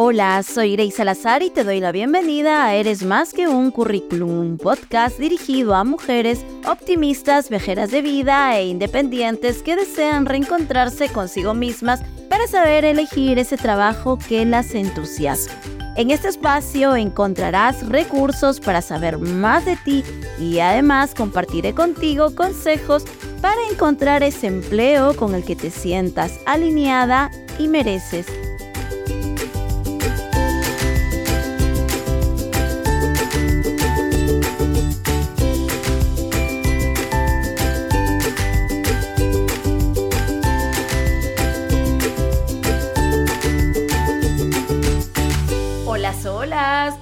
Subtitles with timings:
[0.00, 4.30] Hola, soy Grace Salazar y te doy la bienvenida a Eres más que un currículum,
[4.30, 11.52] un podcast dirigido a mujeres optimistas, viajeras de vida e independientes que desean reencontrarse consigo
[11.52, 12.00] mismas
[12.30, 15.54] para saber elegir ese trabajo que las entusiasma.
[15.96, 20.04] En este espacio encontrarás recursos para saber más de ti
[20.38, 23.02] y además compartiré contigo consejos
[23.42, 28.26] para encontrar ese empleo con el que te sientas alineada y mereces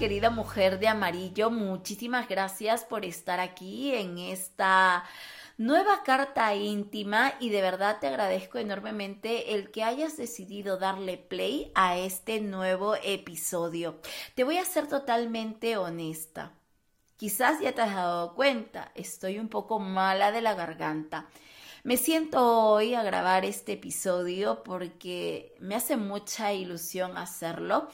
[0.06, 5.02] querida mujer de amarillo, muchísimas gracias por estar aquí en esta
[5.58, 11.72] nueva carta íntima y de verdad te agradezco enormemente el que hayas decidido darle play
[11.74, 13.96] a este nuevo episodio.
[14.36, 16.52] Te voy a ser totalmente honesta.
[17.16, 21.26] Quizás ya te has dado cuenta, estoy un poco mala de la garganta.
[21.86, 27.86] Me siento hoy a grabar este episodio porque me hace mucha ilusión hacerlo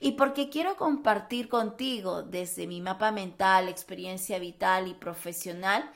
[0.00, 5.88] y porque quiero compartir contigo desde mi mapa mental, experiencia vital y profesional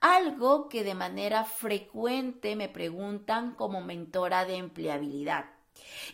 [0.00, 5.44] algo que de manera frecuente me preguntan como mentora de empleabilidad.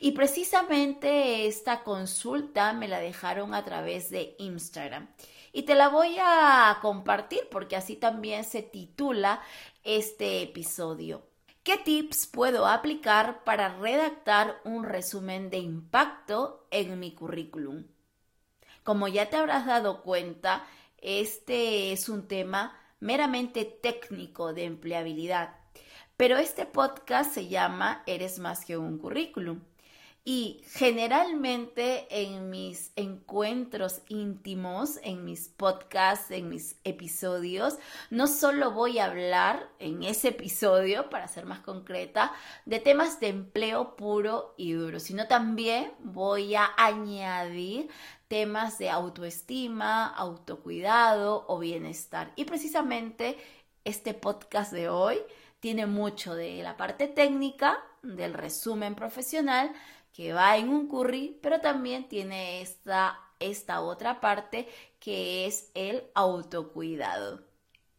[0.00, 5.08] Y precisamente esta consulta me la dejaron a través de Instagram.
[5.52, 9.40] Y te la voy a compartir porque así también se titula
[9.84, 11.22] este episodio.
[11.62, 17.84] ¿Qué tips puedo aplicar para redactar un resumen de impacto en mi currículum?
[18.82, 20.64] Como ya te habrás dado cuenta,
[20.98, 25.54] este es un tema meramente técnico de empleabilidad,
[26.16, 29.60] pero este podcast se llama Eres más que un currículum.
[30.22, 37.78] Y generalmente en mis encuentros íntimos, en mis podcasts, en mis episodios,
[38.10, 42.32] no solo voy a hablar en ese episodio, para ser más concreta,
[42.66, 47.88] de temas de empleo puro y duro, sino también voy a añadir
[48.28, 52.32] temas de autoestima, autocuidado o bienestar.
[52.36, 53.38] Y precisamente
[53.84, 55.18] este podcast de hoy
[55.60, 59.72] tiene mucho de la parte técnica, del resumen profesional,
[60.12, 66.04] que va en un curry, pero también tiene esta, esta otra parte que es el
[66.14, 67.42] autocuidado.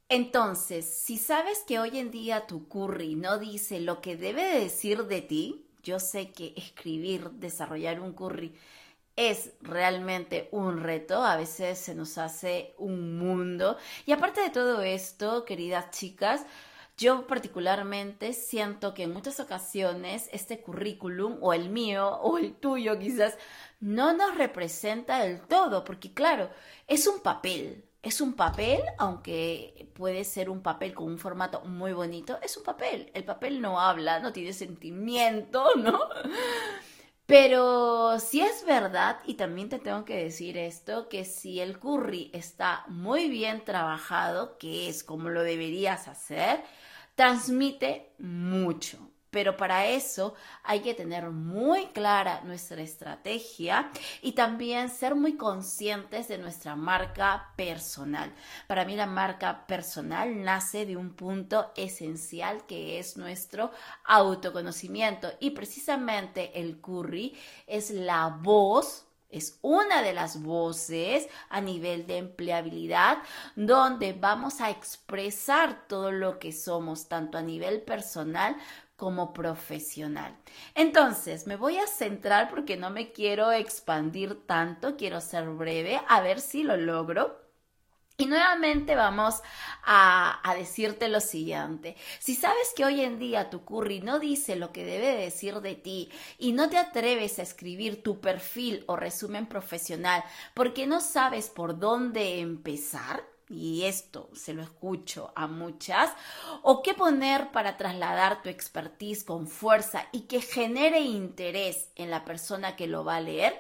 [0.10, 5.06] Entonces, si sabes que hoy en día tu curry no dice lo que debe decir
[5.06, 8.54] de ti, yo sé que escribir, desarrollar un curry
[9.16, 13.78] es realmente un reto, a veces se nos hace un mundo.
[14.06, 16.46] Y aparte de todo esto, queridas chicas,
[16.98, 23.00] yo particularmente siento que en muchas ocasiones este currículum o el mío o el tuyo
[23.00, 23.38] quizás
[23.80, 26.50] no nos representa del todo, porque claro,
[26.88, 31.94] es un papel, es un papel, aunque puede ser un papel con un formato muy
[31.94, 33.12] bonito, es un papel.
[33.14, 36.00] El papel no habla, no tiene sentimiento, ¿no?
[37.26, 42.30] Pero si es verdad, y también te tengo que decir esto, que si el curry
[42.34, 46.64] está muy bien trabajado, que es como lo deberías hacer,
[47.22, 48.98] transmite mucho.
[49.30, 50.34] Pero para eso
[50.64, 53.92] hay que tener muy clara nuestra estrategia
[54.24, 58.34] y también ser muy conscientes de nuestra marca personal.
[58.66, 63.70] Para mí la marca personal nace de un punto esencial que es nuestro
[64.04, 72.08] autoconocimiento y precisamente el curry es la voz es una de las voces a nivel
[72.08, 73.20] de empleabilidad
[73.56, 78.56] donde vamos a expresar todo lo que somos, tanto a nivel personal
[78.96, 80.38] como profesional.
[80.76, 86.22] Entonces, me voy a centrar porque no me quiero expandir tanto, quiero ser breve, a
[86.22, 87.41] ver si lo logro.
[88.18, 89.42] Y nuevamente vamos
[89.84, 91.96] a, decirte lo siguiente.
[92.20, 95.76] Si sabes que hoy en día tu curry no dice lo que debe decir de
[95.76, 101.50] ti y no te atreves a escribir tu perfil o resumen profesional porque no sabes
[101.50, 106.10] por dónde empezar, y esto se lo escucho a muchas,
[106.62, 112.24] o qué poner para trasladar tu expertise con fuerza y que genere interés en la
[112.24, 113.60] persona que lo va a leer,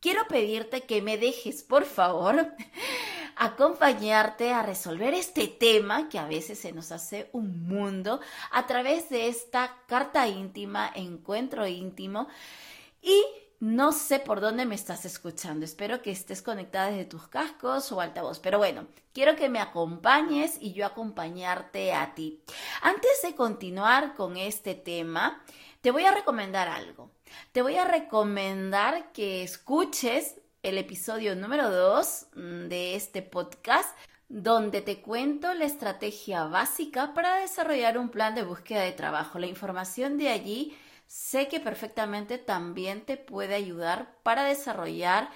[0.00, 2.52] quiero pedirte que me dejes, por favor,
[3.36, 9.08] acompañarte a resolver este tema que a veces se nos hace un mundo a través
[9.10, 12.28] de esta carta íntima, encuentro íntimo
[13.02, 13.22] y
[13.60, 15.64] no sé por dónde me estás escuchando.
[15.64, 18.38] Espero que estés conectada desde tus cascos o altavoz.
[18.38, 22.42] Pero bueno, quiero que me acompañes y yo acompañarte a ti.
[22.82, 25.42] Antes de continuar con este tema,
[25.80, 27.10] te voy a recomendar algo.
[27.52, 33.96] te voy a recomendar que escuches el episodio número 2 mm, de este podcast
[34.28, 39.38] donde te cuento la estrategia básica para desarrollar un plan de búsqueda de trabajo.
[39.38, 40.76] La información de allí
[41.06, 45.30] sé que perfectamente también te puede ayudar para desarrollar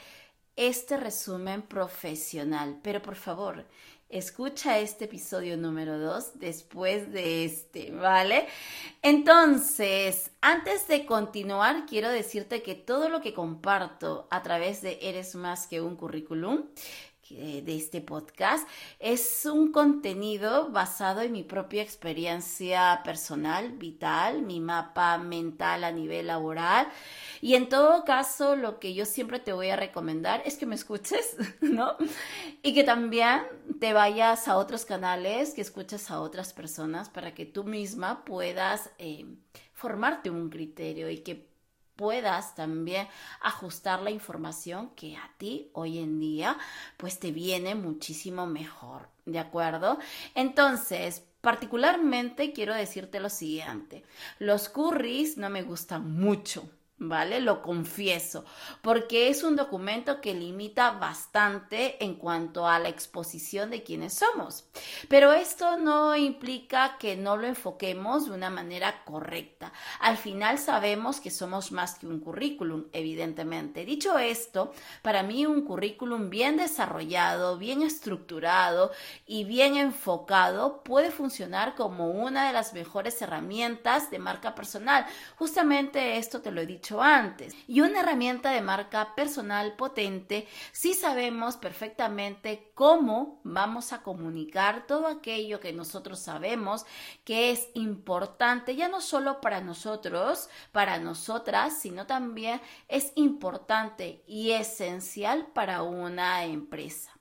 [0.56, 2.80] este resumen profesional.
[2.82, 3.66] Pero por favor,
[4.10, 8.46] escucha este episodio número 2 después de este, ¿vale?
[9.02, 15.34] Entonces, antes de continuar, quiero decirte que todo lo que comparto a través de Eres
[15.36, 16.64] más que un currículum
[17.30, 18.68] de este podcast
[18.98, 26.26] es un contenido basado en mi propia experiencia personal, vital, mi mapa mental a nivel
[26.26, 26.88] laboral.
[27.40, 30.74] Y en todo caso, lo que yo siempre te voy a recomendar es que me
[30.74, 31.96] escuches, ¿no?
[32.62, 33.42] Y que también
[33.78, 38.90] te vayas a otros canales, que escuches a otras personas para que tú misma puedas
[38.98, 39.26] eh,
[39.72, 41.49] formarte un criterio y que
[42.00, 43.08] puedas también
[43.42, 46.56] ajustar la información que a ti hoy en día
[46.96, 49.98] pues te viene muchísimo mejor, ¿de acuerdo?
[50.34, 54.02] Entonces, particularmente quiero decirte lo siguiente,
[54.38, 56.70] los curries no me gustan mucho.
[57.00, 57.40] ¿Vale?
[57.40, 58.44] Lo confieso,
[58.82, 64.66] porque es un documento que limita bastante en cuanto a la exposición de quiénes somos.
[65.08, 69.72] Pero esto no implica que no lo enfoquemos de una manera correcta.
[69.98, 73.86] Al final sabemos que somos más que un currículum, evidentemente.
[73.86, 78.92] Dicho esto, para mí un currículum bien desarrollado, bien estructurado
[79.26, 85.06] y bien enfocado puede funcionar como una de las mejores herramientas de marca personal.
[85.36, 87.54] Justamente esto te lo he dicho antes.
[87.68, 95.06] Y una herramienta de marca personal potente si sabemos perfectamente cómo vamos a comunicar todo
[95.06, 96.86] aquello que nosotros sabemos
[97.24, 104.52] que es importante, ya no solo para nosotros, para nosotras, sino también es importante y
[104.52, 107.19] esencial para una empresa.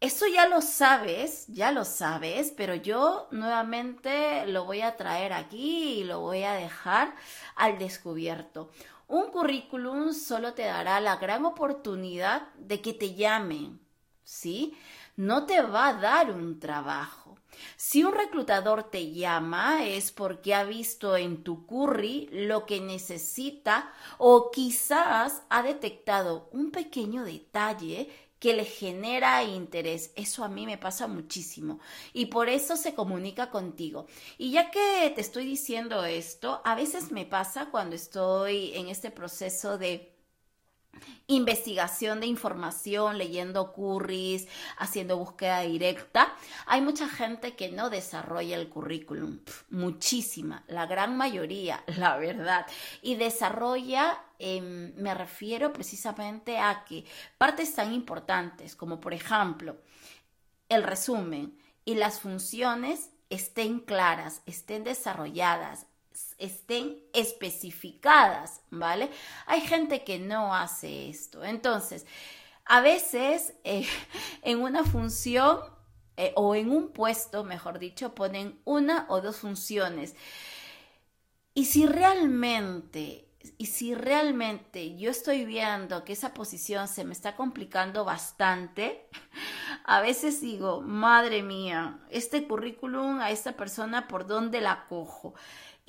[0.00, 6.00] Eso ya lo sabes, ya lo sabes, pero yo nuevamente lo voy a traer aquí
[6.00, 7.14] y lo voy a dejar
[7.54, 8.70] al descubierto.
[9.08, 13.80] Un currículum solo te dará la gran oportunidad de que te llamen,
[14.22, 14.76] ¿sí?
[15.16, 17.38] No te va a dar un trabajo.
[17.76, 23.90] Si un reclutador te llama es porque ha visto en tu curry lo que necesita
[24.18, 28.10] o quizás ha detectado un pequeño detalle
[28.46, 30.12] que le genera interés.
[30.14, 31.80] Eso a mí me pasa muchísimo
[32.12, 34.06] y por eso se comunica contigo.
[34.38, 39.10] Y ya que te estoy diciendo esto, a veces me pasa cuando estoy en este
[39.10, 40.15] proceso de
[41.26, 44.48] investigación de información, leyendo curries,
[44.78, 46.32] haciendo búsqueda directa.
[46.66, 49.40] Hay mucha gente que no desarrolla el currículum,
[49.70, 52.66] muchísima, la gran mayoría, la verdad.
[53.02, 57.04] Y desarrolla, em, me refiero precisamente a que
[57.38, 59.76] partes tan importantes como por ejemplo
[60.68, 65.86] el resumen y las funciones estén claras, estén desarrolladas,
[66.38, 69.10] estén especificadas, ¿vale?
[69.46, 71.44] Hay gente que no hace esto.
[71.44, 72.06] Entonces,
[72.64, 73.86] a veces eh,
[74.42, 75.60] en una función
[76.16, 80.14] eh, o en un puesto, mejor dicho, ponen una o dos funciones.
[81.54, 83.26] Y si realmente
[83.58, 89.08] y si realmente yo estoy viendo que esa posición se me está complicando bastante,
[89.84, 95.34] a veces digo, madre mía, este currículum a esta persona, ¿por dónde la cojo?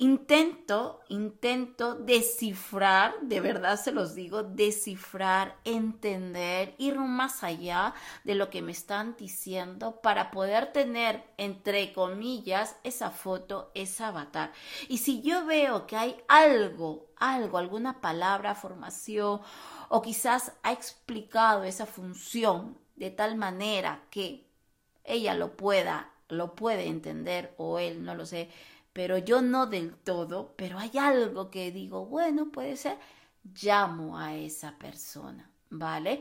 [0.00, 8.48] Intento, intento descifrar, de verdad se los digo, descifrar, entender, ir más allá de lo
[8.48, 14.52] que me están diciendo para poder tener, entre comillas, esa foto, ese avatar.
[14.86, 19.40] Y si yo veo que hay algo, algo, alguna palabra, formación,
[19.88, 24.46] o quizás ha explicado esa función de tal manera que
[25.02, 28.48] ella lo pueda, lo puede entender o él, no lo sé,
[28.98, 32.98] pero yo no del todo, pero hay algo que digo, bueno, puede ser,
[33.62, 36.20] llamo a esa persona, ¿vale?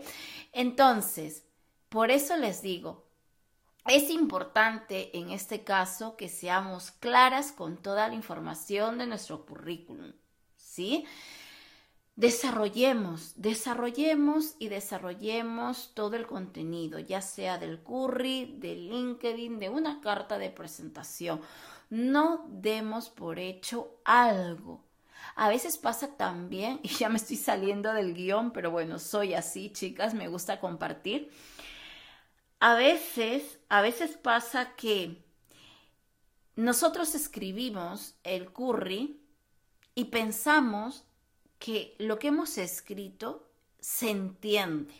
[0.53, 1.43] Entonces,
[1.89, 3.03] por eso les digo,
[3.87, 10.13] es importante en este caso que seamos claras con toda la información de nuestro currículum,
[10.55, 11.03] ¿sí?
[12.15, 19.99] Desarrollemos, desarrollemos y desarrollemos todo el contenido, ya sea del curry, del LinkedIn, de una
[19.99, 21.41] carta de presentación.
[21.89, 24.83] No demos por hecho algo.
[25.35, 29.71] A veces pasa también, y ya me estoy saliendo del guion, pero bueno, soy así,
[29.71, 31.31] chicas, me gusta compartir.
[32.59, 35.23] A veces, a veces pasa que
[36.55, 39.21] nosotros escribimos el curry
[39.93, 41.05] y pensamos
[41.59, 43.47] que lo que hemos escrito
[43.79, 44.93] se entiende.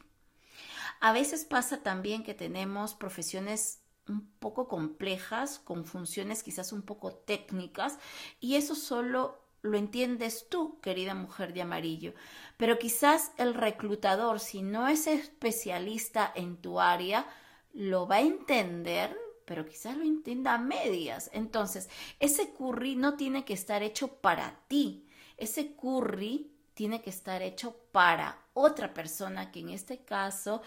[0.99, 7.13] A veces pasa también que tenemos profesiones un poco complejas, con funciones quizás un poco
[7.13, 7.97] técnicas,
[8.39, 12.13] y eso solo lo entiendes tú, querida mujer de amarillo.
[12.57, 17.27] Pero quizás el reclutador, si no es especialista en tu área,
[17.73, 21.29] lo va a entender, pero quizás lo entienda a medias.
[21.33, 25.07] Entonces, ese curry no tiene que estar hecho para ti.
[25.37, 30.61] Ese curry tiene que estar hecho para otra persona, que en este caso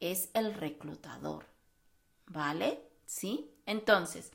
[0.00, 1.46] es el reclutador.
[2.28, 2.85] ¿Vale?
[3.06, 3.50] ¿Sí?
[3.66, 4.32] Entonces,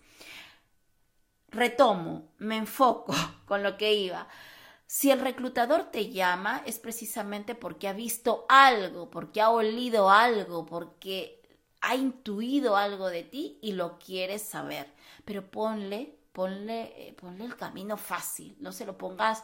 [1.49, 3.13] retomo, me enfoco
[3.45, 4.27] con lo que iba.
[4.87, 10.65] Si el reclutador te llama es precisamente porque ha visto algo, porque ha olido algo,
[10.65, 11.41] porque
[11.81, 14.87] ha intuido algo de ti y lo quieres saber.
[15.23, 19.43] Pero ponle, ponle, eh, ponle el camino fácil, no se lo pongas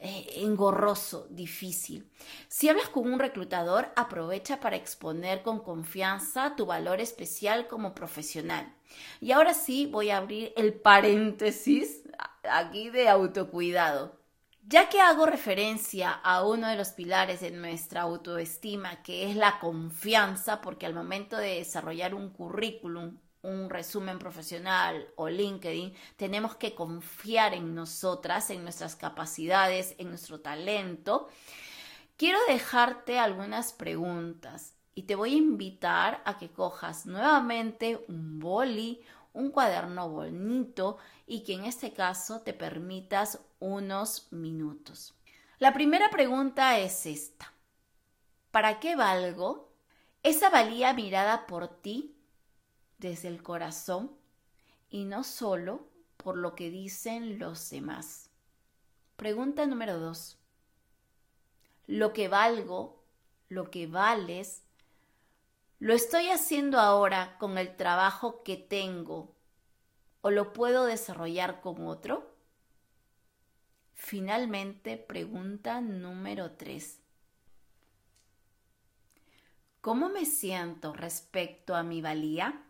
[0.00, 2.10] engorroso, difícil.
[2.48, 8.74] Si hablas con un reclutador, aprovecha para exponer con confianza tu valor especial como profesional.
[9.20, 12.02] Y ahora sí voy a abrir el paréntesis
[12.42, 14.18] aquí de autocuidado.
[14.66, 19.58] Ya que hago referencia a uno de los pilares de nuestra autoestima, que es la
[19.58, 26.74] confianza, porque al momento de desarrollar un currículum, un resumen profesional o LinkedIn, tenemos que
[26.74, 31.28] confiar en nosotras, en nuestras capacidades, en nuestro talento.
[32.16, 39.00] Quiero dejarte algunas preguntas y te voy a invitar a que cojas nuevamente un boli,
[39.32, 45.14] un cuaderno bonito y que en este caso te permitas unos minutos.
[45.58, 47.52] La primera pregunta es esta.
[48.50, 49.70] ¿Para qué valgo?
[50.22, 52.16] Esa valía mirada por ti
[53.00, 54.12] desde el corazón
[54.88, 58.30] y no solo por lo que dicen los demás.
[59.16, 60.38] Pregunta número dos.
[61.86, 63.02] Lo que valgo,
[63.48, 64.62] lo que vales,
[65.78, 69.34] ¿lo estoy haciendo ahora con el trabajo que tengo
[70.20, 72.30] o lo puedo desarrollar con otro?
[73.94, 77.00] Finalmente, pregunta número 3.
[79.80, 82.62] ¿Cómo me siento respecto a mi valía?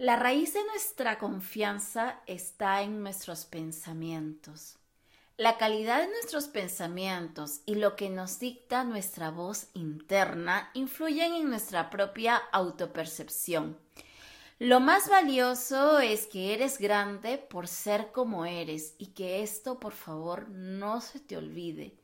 [0.00, 4.78] La raíz de nuestra confianza está en nuestros pensamientos.
[5.36, 11.50] La calidad de nuestros pensamientos y lo que nos dicta nuestra voz interna influyen en
[11.50, 13.78] nuestra propia autopercepción.
[14.58, 19.92] Lo más valioso es que eres grande por ser como eres y que esto, por
[19.92, 21.94] favor, no se te olvide.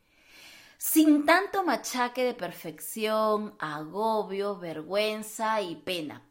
[0.76, 6.25] Sin tanto machaque de perfección, agobio, vergüenza y pena.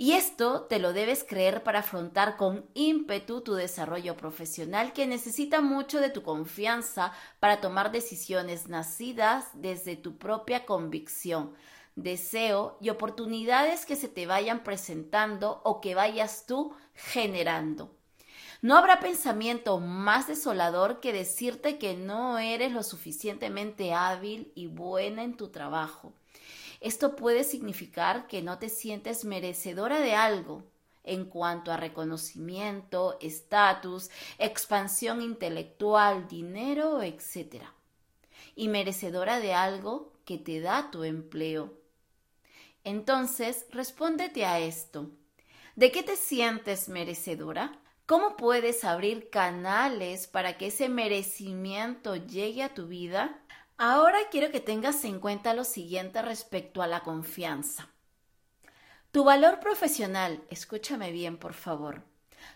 [0.00, 5.60] Y esto te lo debes creer para afrontar con ímpetu tu desarrollo profesional que necesita
[5.60, 11.52] mucho de tu confianza para tomar decisiones nacidas desde tu propia convicción
[11.96, 17.94] deseo y oportunidades que se te vayan presentando o que vayas tú generando.
[18.62, 25.24] No habrá pensamiento más desolador que decirte que no eres lo suficientemente hábil y buena
[25.24, 26.14] en tu trabajo.
[26.80, 30.64] Esto puede significar que no te sientes merecedora de algo
[31.04, 37.64] en cuanto a reconocimiento, estatus, expansión intelectual, dinero, etc.
[38.54, 41.74] Y merecedora de algo que te da tu empleo.
[42.84, 45.10] Entonces, respóndete a esto.
[45.76, 47.78] ¿De qué te sientes merecedora?
[48.06, 53.38] ¿Cómo puedes abrir canales para que ese merecimiento llegue a tu vida?
[53.82, 57.88] Ahora quiero que tengas en cuenta lo siguiente respecto a la confianza.
[59.10, 62.02] Tu valor profesional, escúchame bien por favor,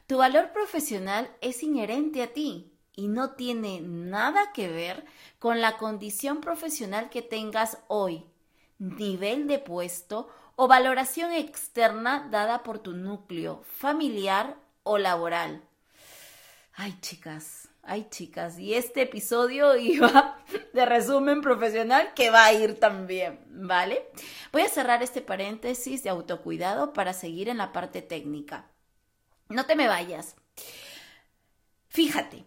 [0.07, 5.07] tu valor profesional es inherente a ti y no tiene nada que ver
[5.39, 8.27] con la condición profesional que tengas hoy,
[8.79, 15.63] nivel de puesto o valoración externa dada por tu núcleo familiar o laboral.
[16.75, 20.39] Ay, chicas, ay, chicas, y este episodio iba
[20.73, 24.09] de resumen profesional que va a ir también, ¿vale?
[24.53, 28.71] Voy a cerrar este paréntesis de autocuidado para seguir en la parte técnica.
[29.49, 30.37] No te me vayas.
[31.89, 32.45] Fíjate,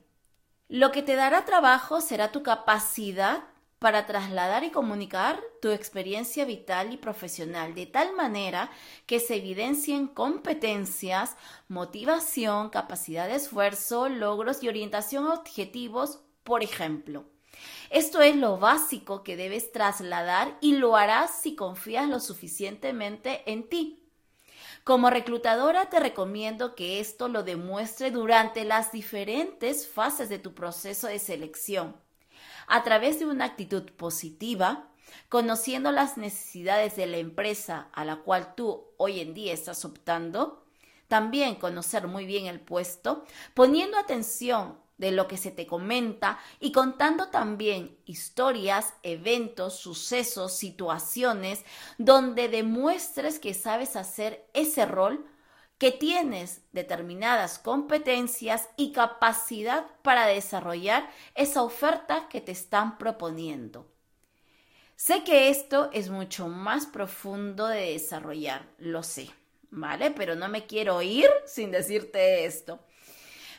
[0.67, 3.43] lo que te dará trabajo será tu capacidad
[3.79, 8.71] para trasladar y comunicar tu experiencia vital y profesional de tal manera
[9.05, 11.35] que se evidencien competencias,
[11.67, 17.25] motivación, capacidad de esfuerzo, logros y orientación a objetivos, por ejemplo.
[17.89, 23.67] Esto es lo básico que debes trasladar y lo harás si confías lo suficientemente en
[23.69, 24.03] ti.
[24.83, 31.07] Como reclutadora te recomiendo que esto lo demuestre durante las diferentes fases de tu proceso
[31.07, 32.06] de selección
[32.67, 34.89] a través de una actitud positiva,
[35.29, 40.65] conociendo las necesidades de la empresa a la cual tú hoy en día estás optando,
[41.07, 46.71] también conocer muy bien el puesto, poniendo atención de lo que se te comenta y
[46.71, 51.63] contando también historias, eventos, sucesos, situaciones
[51.97, 55.25] donde demuestres que sabes hacer ese rol,
[55.77, 63.87] que tienes determinadas competencias y capacidad para desarrollar esa oferta que te están proponiendo.
[64.95, 69.29] Sé que esto es mucho más profundo de desarrollar, lo sé,
[69.69, 70.09] ¿vale?
[70.09, 72.79] Pero no me quiero ir sin decirte esto.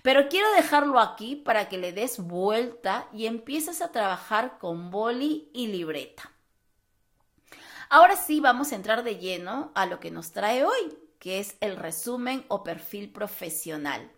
[0.02, 5.48] Pero quiero dejarlo aquí para que le des vuelta y empieces a trabajar con boli
[5.52, 6.32] y libreta.
[7.88, 11.56] Ahora sí vamos a entrar de lleno a lo que nos trae hoy, que es
[11.60, 14.10] el resumen o perfil profesional.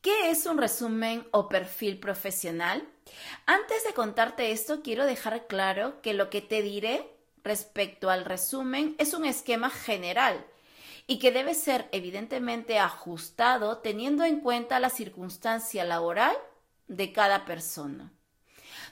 [0.00, 2.86] ¿Qué es un resumen o perfil profesional?
[3.46, 7.10] Antes de contarte esto, quiero dejar claro que lo que te diré
[7.42, 10.44] respecto al resumen es un esquema general
[11.06, 16.36] y que debe ser evidentemente ajustado teniendo en cuenta la circunstancia laboral
[16.88, 18.12] de cada persona.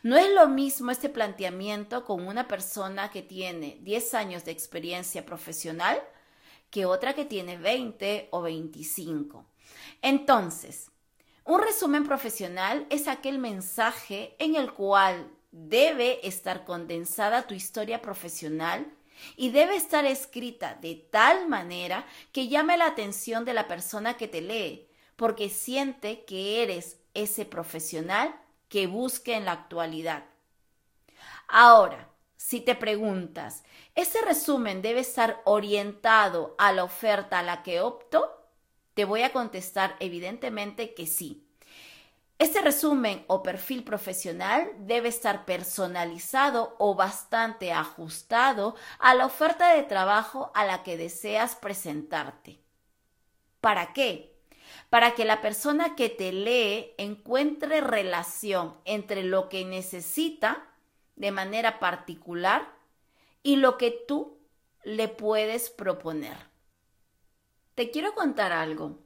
[0.03, 5.25] No es lo mismo este planteamiento con una persona que tiene 10 años de experiencia
[5.25, 6.03] profesional
[6.73, 9.45] que otra que tiene 20 o 25.
[10.01, 10.91] Entonces,
[11.45, 18.91] un resumen profesional es aquel mensaje en el cual debe estar condensada tu historia profesional
[19.37, 24.27] y debe estar escrita de tal manera que llame la atención de la persona que
[24.27, 28.35] te lee, porque siente que eres ese profesional
[28.71, 30.25] que busque en la actualidad.
[31.49, 32.09] Ahora,
[32.53, 38.31] si te preguntas, ¿ese resumen debe estar orientado a la oferta a la que opto?
[38.93, 41.49] Te voy a contestar evidentemente que sí.
[42.39, 49.85] Este resumen o perfil profesional debe estar personalizado o bastante ajustado a la oferta de
[49.85, 52.59] trabajo a la que deseas presentarte.
[53.63, 54.37] ¿Para qué?
[54.91, 60.69] Para que la persona que te lee encuentre relación entre lo que necesita
[61.17, 62.69] de manera particular
[63.43, 64.39] y lo que tú
[64.85, 66.37] le puedes proponer.
[67.75, 68.99] Te quiero contar algo.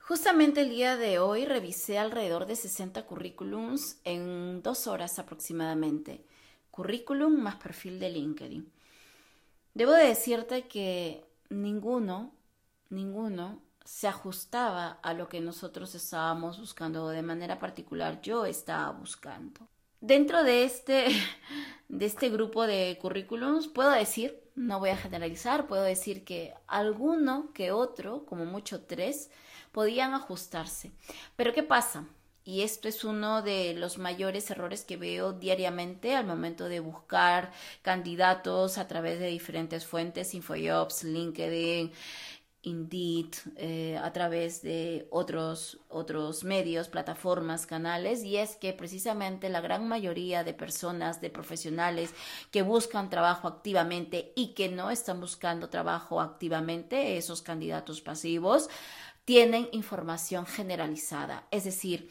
[0.00, 6.26] Justamente el día de hoy revisé alrededor de 60 currículums en dos horas aproximadamente.
[6.70, 8.70] Currículum más perfil de LinkedIn.
[9.72, 12.32] Debo decirte que ninguno,
[12.90, 19.68] ninguno se ajustaba a lo que nosotros estábamos buscando, de manera particular yo estaba buscando.
[20.06, 21.06] Dentro de este,
[21.88, 27.50] de este grupo de currículums puedo decir no voy a generalizar, puedo decir que alguno
[27.54, 29.30] que otro, como mucho tres,
[29.72, 30.92] podían ajustarse.
[31.36, 32.06] Pero ¿qué pasa?
[32.44, 37.50] Y esto es uno de los mayores errores que veo diariamente al momento de buscar
[37.80, 41.90] candidatos a través de diferentes fuentes, Infojobs, LinkedIn,
[42.64, 49.60] Indeed, eh, a través de otros, otros medios, plataformas, canales, y es que precisamente la
[49.60, 52.14] gran mayoría de personas, de profesionales
[52.50, 58.70] que buscan trabajo activamente y que no están buscando trabajo activamente, esos candidatos pasivos,
[59.24, 61.46] tienen información generalizada.
[61.50, 62.10] Es decir,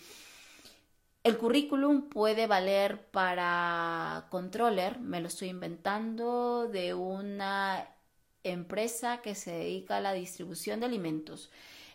[1.23, 7.87] el currículum puede valer para controller, me lo estoy inventando, de una
[8.43, 11.49] empresa que se dedica a la distribución de alimentos.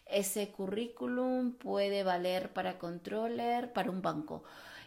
[0.06, 4.42] Ese currículum puede valer para controller, para un banco.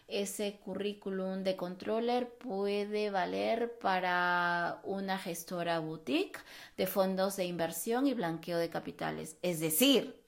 [0.08, 6.40] Ese currículum de controller puede valer para una gestora boutique
[6.76, 9.36] de fondos de inversión y blanqueo de capitales.
[9.42, 10.20] Es decir,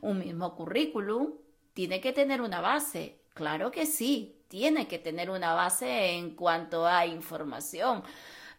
[0.00, 1.34] un mismo currículum
[1.74, 3.20] tiene que tener una base.
[3.34, 8.02] Claro que sí, tiene que tener una base en cuanto a información.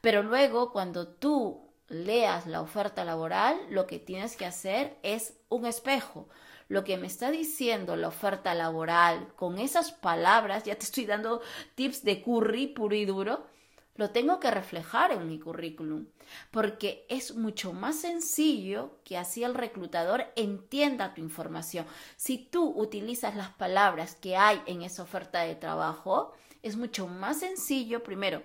[0.02, 5.66] Pero luego, cuando tú leas la oferta laboral, lo que tienes que hacer es un
[5.66, 6.28] espejo.
[6.68, 11.42] Lo que me está diciendo la oferta laboral con esas palabras, ya te estoy dando
[11.76, 13.48] tips de curry puro y duro,
[13.96, 16.06] lo tengo que reflejar en mi currículum,
[16.52, 21.86] porque es mucho más sencillo que así el reclutador entienda tu información.
[22.16, 27.40] Si tú utilizas las palabras que hay en esa oferta de trabajo, es mucho más
[27.40, 28.42] sencillo, primero,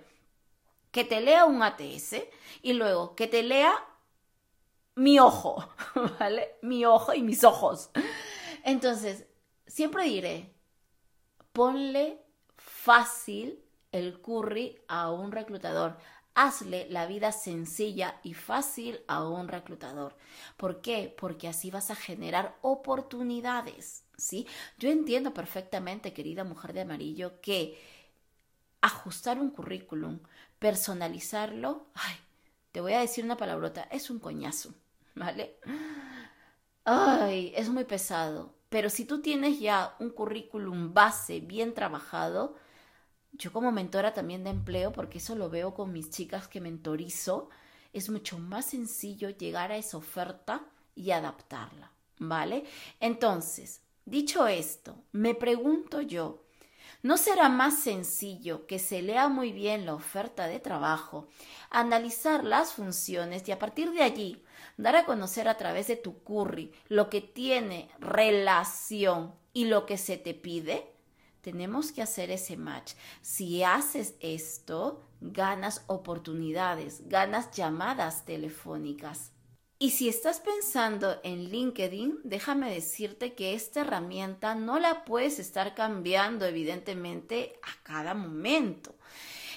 [0.95, 2.23] que te lea un ATS
[2.63, 3.75] y luego que te lea
[4.95, 5.69] mi ojo,
[6.21, 6.55] ¿vale?
[6.63, 7.91] Mi ojo y mis ojos.
[8.63, 9.27] Entonces,
[9.67, 10.55] siempre diré,
[11.53, 12.23] ponle
[12.57, 15.99] fácil el curry a un reclutador.
[16.37, 20.17] Hazle la vida sencilla y fácil a un reclutador.
[20.57, 21.13] ¿Por qué?
[21.19, 24.47] Porque así vas a generar oportunidades, ¿sí?
[24.79, 27.77] Yo entiendo perfectamente, querida mujer de amarillo, que
[28.85, 30.21] ajustar un currículum,
[30.65, 32.15] personalizarlo, ay,
[32.73, 34.73] te voy a decir una palabrota, es un coñazo,
[35.15, 35.59] ¿vale?
[36.87, 38.55] Ay, es muy pesado.
[38.71, 42.57] Pero si tú tienes ya un currículum base bien trabajado,
[43.33, 47.51] yo como mentora también de empleo, porque eso lo veo con mis chicas que mentorizo,
[47.93, 52.65] es mucho más sencillo llegar a esa oferta y adaptarla, ¿vale?
[53.01, 56.44] Entonces, dicho esto, me pregunto yo,
[57.05, 61.29] ¿No será más sencillo que se lea muy bien la oferta de trabajo,
[61.69, 64.43] analizar las funciones y a partir de allí
[64.79, 69.99] dar a conocer a través de tu curry lo que tiene relación y lo que
[69.99, 70.95] se te pide?
[71.43, 72.95] Tenemos que hacer ese match.
[73.21, 79.34] Si haces esto, ganas oportunidades, ganas llamadas telefónicas.
[79.79, 85.75] Y si estás pensando en LinkedIn, déjame decirte que esta herramienta no la puedes estar
[85.75, 88.95] cambiando evidentemente a cada momento.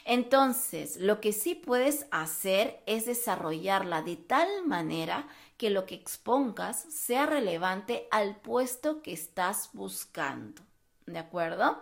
[0.06, 5.27] Entonces, lo que sí puedes hacer es desarrollarla de tal manera
[5.58, 10.62] que lo que expongas sea relevante al puesto que estás buscando.
[11.06, 11.82] ¿De acuerdo?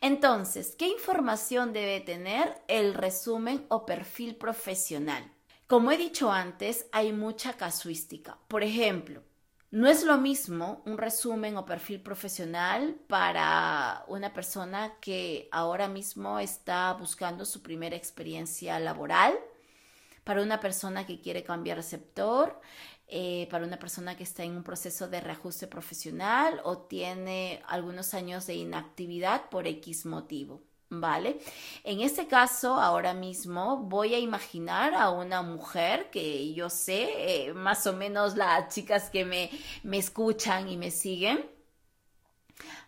[0.00, 5.33] Entonces, ¿qué información debe tener el resumen o perfil profesional?
[5.66, 8.38] Como he dicho antes, hay mucha casuística.
[8.48, 9.22] Por ejemplo,
[9.70, 16.38] no es lo mismo un resumen o perfil profesional para una persona que ahora mismo
[16.38, 19.32] está buscando su primera experiencia laboral,
[20.22, 22.60] para una persona que quiere cambiar sector,
[23.08, 28.12] eh, para una persona que está en un proceso de reajuste profesional o tiene algunos
[28.12, 30.62] años de inactividad por X motivo.
[31.00, 31.38] ¿Vale?
[31.84, 37.54] En este caso, ahora mismo voy a imaginar a una mujer que yo sé, eh,
[37.54, 39.50] más o menos las chicas que me,
[39.82, 41.54] me escuchan y me siguen,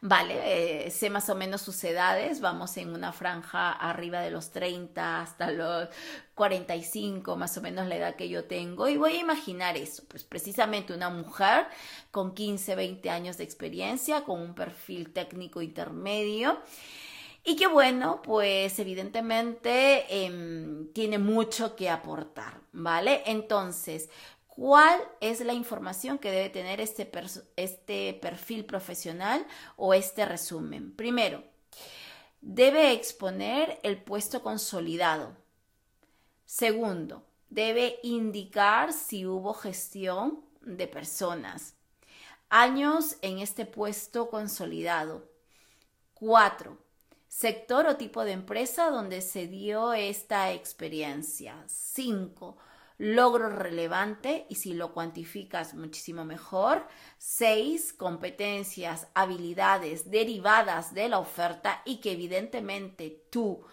[0.00, 4.50] Vale, eh, sé más o menos sus edades, vamos en una franja arriba de los
[4.50, 5.88] 30 hasta los
[6.34, 10.22] 45, más o menos la edad que yo tengo, y voy a imaginar eso, pues
[10.22, 11.66] precisamente una mujer
[12.10, 16.60] con 15, 20 años de experiencia, con un perfil técnico intermedio,
[17.48, 23.22] y que bueno, pues evidentemente em, tiene mucho que aportar, ¿vale?
[23.26, 24.10] Entonces,
[24.48, 27.08] ¿cuál es la información que debe tener este,
[27.54, 30.90] este perfil profesional o este resumen?
[30.96, 31.44] Primero,
[32.40, 35.36] debe exponer el puesto consolidado.
[36.46, 41.74] Segundo, debe indicar si hubo gestión de personas.
[42.48, 45.30] Años en este puesto consolidado.
[46.14, 46.78] Cuatro,
[47.36, 51.62] sector o tipo de empresa donde se dio esta experiencia.
[51.66, 52.56] 5.
[52.96, 56.88] Logro relevante y si lo cuantificas muchísimo mejor.
[57.18, 57.92] 6.
[57.92, 63.66] Competencias, habilidades derivadas de la oferta y que evidentemente tú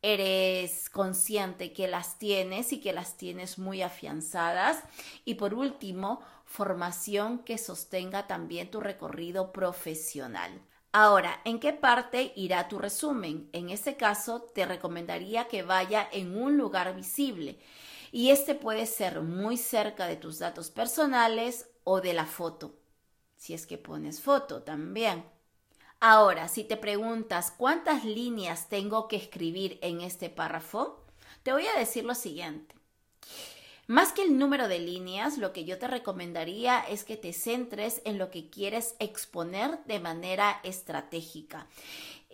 [0.00, 4.82] eres consciente que las tienes y que las tienes muy afianzadas.
[5.26, 10.62] Y por último, formación que sostenga también tu recorrido profesional.
[10.96, 13.48] Ahora, ¿en qué parte irá tu resumen?
[13.52, 17.58] En ese caso, te recomendaría que vaya en un lugar visible
[18.12, 22.76] y este puede ser muy cerca de tus datos personales o de la foto,
[23.36, 25.24] si es que pones foto también.
[25.98, 31.04] Ahora, si te preguntas cuántas líneas tengo que escribir en este párrafo,
[31.42, 32.76] te voy a decir lo siguiente.
[33.86, 38.00] Más que el número de líneas, lo que yo te recomendaría es que te centres
[38.06, 41.66] en lo que quieres exponer de manera estratégica.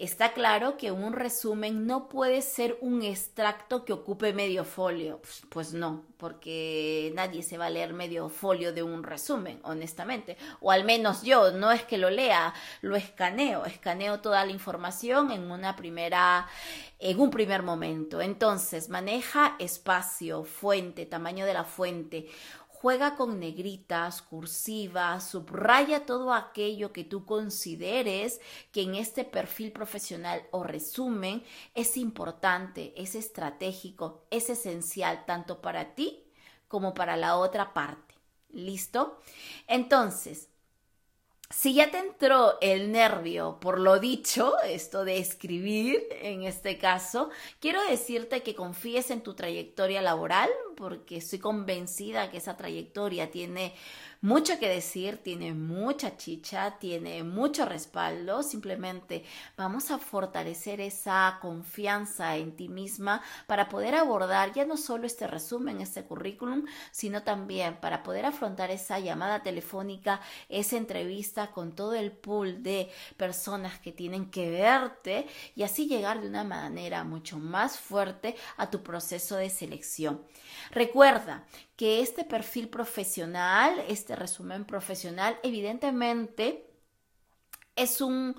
[0.00, 5.20] Está claro que un resumen no puede ser un extracto que ocupe medio folio.
[5.20, 10.38] Pues, pues, no, porque nadie se va a leer medio folio de un resumen, honestamente.
[10.62, 15.32] O al menos yo, no es que lo lea, lo escaneo, escaneo toda la información
[15.32, 16.48] en una primera,
[16.98, 18.22] en un primer momento.
[18.22, 22.26] Entonces, maneja espacio, fuente, tamaño de la fuente
[22.80, 28.40] Juega con negritas, cursivas, subraya todo aquello que tú consideres
[28.72, 35.94] que en este perfil profesional o resumen es importante, es estratégico, es esencial tanto para
[35.94, 36.24] ti
[36.68, 38.14] como para la otra parte.
[38.48, 39.20] ¿Listo?
[39.66, 40.48] Entonces,
[41.50, 47.28] si ya te entró el nervio por lo dicho, esto de escribir en este caso,
[47.58, 50.48] quiero decirte que confíes en tu trayectoria laboral,
[50.80, 53.74] porque estoy convencida que esa trayectoria tiene
[54.22, 58.42] mucho que decir, tiene mucha chicha, tiene mucho respaldo.
[58.42, 59.24] Simplemente
[59.58, 65.26] vamos a fortalecer esa confianza en ti misma para poder abordar ya no solo este
[65.26, 71.94] resumen, este currículum, sino también para poder afrontar esa llamada telefónica, esa entrevista con todo
[71.94, 77.38] el pool de personas que tienen que verte y así llegar de una manera mucho
[77.38, 80.22] más fuerte a tu proceso de selección.
[80.70, 81.44] Recuerda
[81.76, 86.66] que este perfil profesional, este resumen profesional, evidentemente
[87.76, 88.36] es un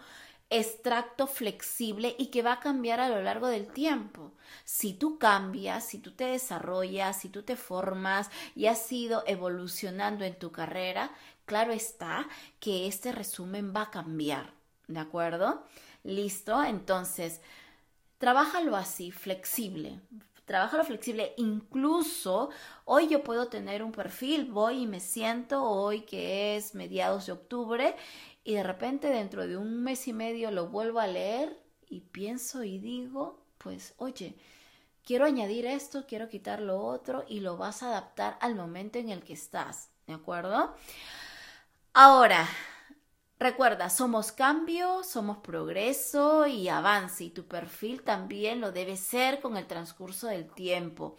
[0.50, 4.34] extracto flexible y que va a cambiar a lo largo del tiempo.
[4.66, 10.26] Si tú cambias, si tú te desarrollas, si tú te formas y has ido evolucionando
[10.26, 11.12] en tu carrera,
[11.46, 12.28] claro está
[12.60, 14.54] que este resumen va a cambiar,
[14.88, 15.66] ¿de acuerdo?
[16.04, 17.40] Listo, entonces,
[18.18, 20.02] trabájalo así, flexible,
[20.46, 21.34] trabaja lo flexible.
[21.38, 22.50] Incluso
[22.86, 27.34] hoy yo puedo tener un perfil, voy y me siento hoy que es mediados de
[27.34, 27.96] octubre
[28.44, 32.64] y de repente dentro de un mes y medio lo vuelvo a leer y pienso
[32.64, 34.36] y digo, pues oye,
[35.04, 39.10] quiero añadir esto, quiero quitar lo otro y lo vas a adaptar al momento en
[39.10, 40.74] el que estás, ¿de acuerdo?
[41.94, 42.48] Ahora,
[43.42, 49.58] Recuerda, somos cambio, somos progreso y avance y tu perfil también lo debe ser con
[49.58, 51.16] el transcurso del tiempo.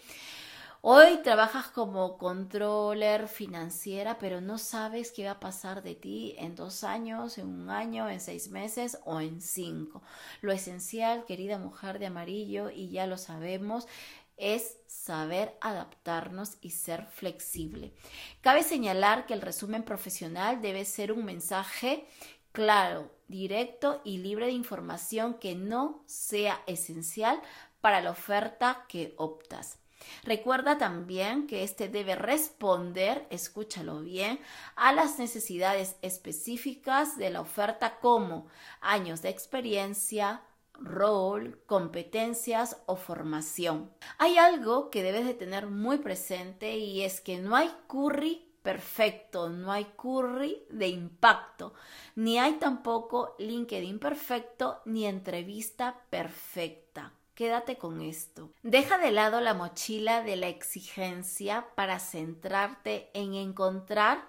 [0.84, 6.54] Hoy trabajas como controller financiera, pero no sabes qué va a pasar de ti en
[6.54, 10.02] dos años, en un año, en seis meses o en cinco.
[10.40, 13.88] Lo esencial, querida mujer de amarillo, y ya lo sabemos,
[14.36, 17.92] es saber adaptarnos y ser flexible.
[18.40, 22.06] Cabe señalar que el resumen profesional debe ser un mensaje
[22.52, 27.40] claro, directo y libre de información que no sea esencial
[27.80, 29.78] para la oferta que optas.
[30.24, 34.40] Recuerda también que este debe responder, escúchalo bien,
[34.76, 38.46] a las necesidades específicas de la oferta como
[38.80, 40.42] años de experiencia,
[40.74, 43.90] rol, competencias o formación.
[44.18, 49.48] Hay algo que debes de tener muy presente y es que no hay curry perfecto,
[49.48, 51.74] no hay curry de impacto,
[52.14, 57.12] ni hay tampoco LinkedIn perfecto ni entrevista perfecta.
[57.34, 58.50] Quédate con esto.
[58.62, 64.28] Deja de lado la mochila de la exigencia para centrarte en encontrar,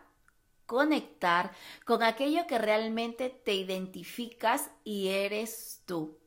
[0.65, 1.51] conectar
[1.85, 6.17] con aquello que realmente te identificas y eres tú.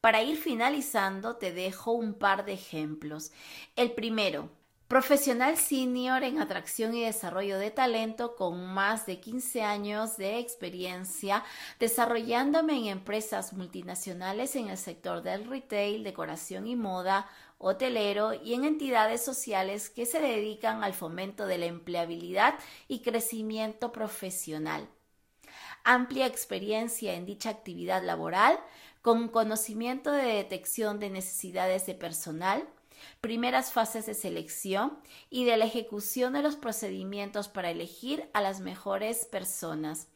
[0.00, 3.32] Para ir finalizando, te dejo un par de ejemplos.
[3.74, 4.48] El primero,
[4.86, 11.42] profesional senior en atracción y desarrollo de talento con más de 15 años de experiencia
[11.80, 18.64] desarrollándome en empresas multinacionales en el sector del retail, decoración y moda, hotelero y en
[18.64, 22.54] entidades sociales que se dedican al fomento de la empleabilidad
[22.86, 24.88] y crecimiento profesional.
[25.84, 28.58] Amplia experiencia en dicha actividad laboral,
[29.02, 32.68] con conocimiento de detección de necesidades de personal,
[33.20, 34.98] primeras fases de selección
[35.30, 40.08] y de la ejecución de los procedimientos para elegir a las mejores personas,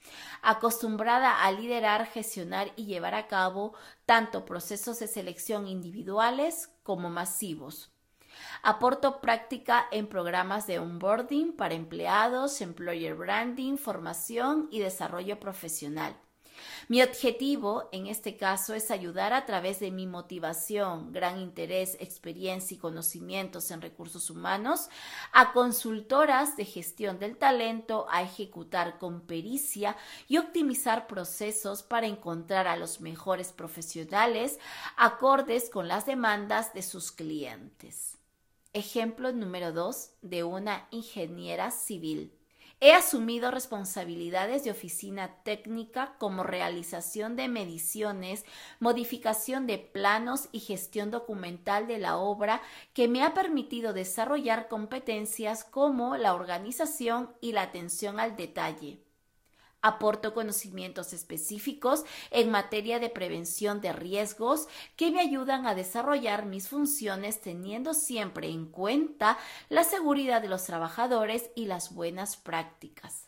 [0.43, 3.75] acostumbrada a liderar, gestionar y llevar a cabo
[4.07, 7.91] tanto procesos de selección individuales como masivos.
[8.63, 16.17] Aporto práctica en programas de onboarding para empleados, employer branding, formación y desarrollo profesional.
[16.89, 22.75] Mi objetivo en este caso es ayudar a través de mi motivación, gran interés, experiencia
[22.75, 24.89] y conocimientos en recursos humanos
[25.33, 29.97] a consultoras de gestión del talento a ejecutar con pericia
[30.29, 34.59] y optimizar procesos para encontrar a los mejores profesionales
[34.97, 38.19] acordes con las demandas de sus clientes.
[38.73, 42.33] Ejemplo número 2 de una ingeniera civil.
[42.85, 48.45] He asumido responsabilidades de oficina técnica como realización de mediciones,
[48.81, 52.61] modificación de planos y gestión documental de la obra
[52.93, 58.99] que me ha permitido desarrollar competencias como la organización y la atención al detalle.
[59.83, 66.69] Aporto conocimientos específicos en materia de prevención de riesgos que me ayudan a desarrollar mis
[66.69, 73.27] funciones teniendo siempre en cuenta la seguridad de los trabajadores y las buenas prácticas.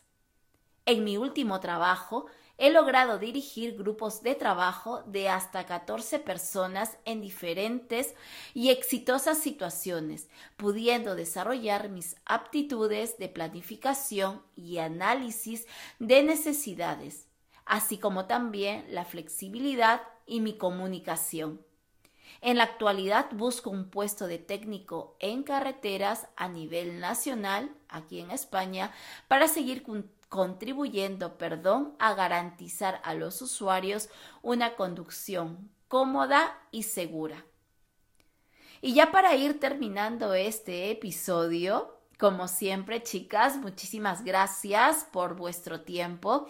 [0.85, 7.21] En mi último trabajo, he logrado dirigir grupos de trabajo de hasta 14 personas en
[7.21, 8.15] diferentes
[8.53, 15.67] y exitosas situaciones, pudiendo desarrollar mis aptitudes de planificación y análisis
[15.99, 17.27] de necesidades,
[17.65, 21.61] así como también la flexibilidad y mi comunicación.
[22.41, 28.31] En la actualidad busco un puesto de técnico en carreteras a nivel nacional, aquí en
[28.31, 28.91] España,
[29.27, 29.83] para seguir
[30.29, 34.09] contribuyendo, perdón, a garantizar a los usuarios
[34.41, 37.45] una conducción cómoda y segura.
[38.81, 46.47] Y ya para ir terminando este episodio, como siempre, chicas, muchísimas gracias por vuestro tiempo.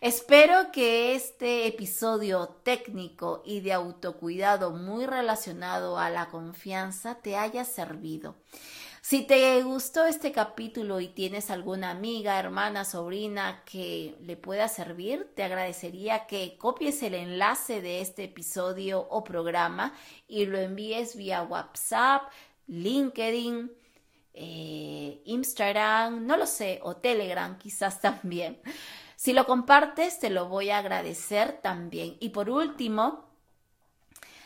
[0.00, 7.64] Espero que este episodio técnico y de autocuidado muy relacionado a la confianza te haya
[7.64, 8.34] servido.
[9.06, 15.30] Si te gustó este capítulo y tienes alguna amiga, hermana, sobrina que le pueda servir,
[15.34, 19.92] te agradecería que copies el enlace de este episodio o programa
[20.26, 22.22] y lo envíes vía WhatsApp,
[22.66, 23.70] LinkedIn,
[24.32, 28.58] eh, Instagram, no lo sé, o Telegram quizás también.
[29.16, 32.16] Si lo compartes, te lo voy a agradecer también.
[32.20, 33.23] Y por último,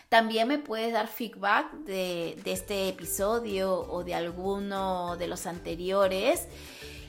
[0.08, 6.48] también me puedes dar feedback de, este episodio o de alguno de los anteriores.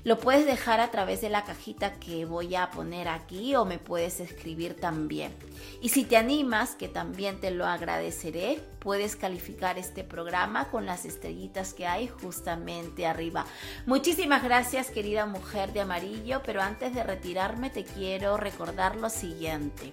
[0.03, 3.79] Lo puedes dejar a través de la cajita que voy a poner aquí o me
[3.79, 5.33] puedes escribir también.
[5.81, 11.05] Y si te animas, que también te lo agradeceré, puedes calificar este programa con las
[11.05, 13.45] estrellitas que hay justamente arriba.
[13.85, 19.91] Muchísimas gracias querida mujer de amarillo, pero antes de retirarme te quiero recordar lo siguiente.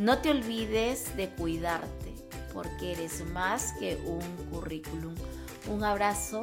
[0.00, 2.07] No te olvides de cuidarte
[2.52, 5.14] porque eres más que un currículum.
[5.68, 6.40] Un abrazo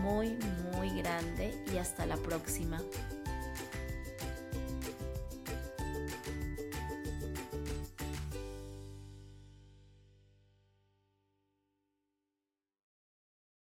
[0.00, 0.36] muy,
[0.72, 2.80] muy grande y hasta la próxima.